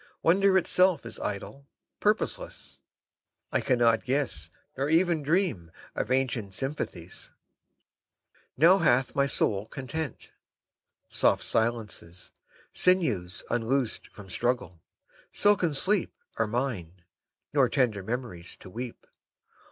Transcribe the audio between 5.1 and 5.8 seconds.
dream